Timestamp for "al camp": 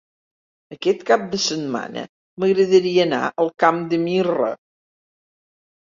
3.45-3.85